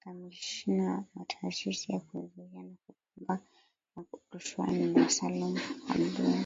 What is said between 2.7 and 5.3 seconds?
Kupambana na Rushwa ni